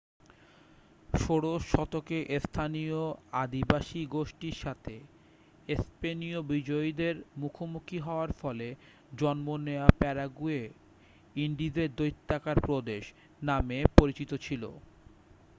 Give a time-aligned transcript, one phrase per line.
[1.09, 2.99] "ষোড়শ শতকে স্থানীয়
[3.35, 4.95] আদিবাসী গোষ্ঠীর সাথে
[5.81, 8.67] স্পেনীয় বিজয়ীদের মুখোমুখি হওয়ার ফলে
[9.11, 10.61] জন্ম নেওয়া প্যারাগুয়ে
[11.35, 13.03] "ইন্ডিজের দৈত্যাকার প্রদেশ"
[13.41, 14.63] নামে পরিচিত ছিল।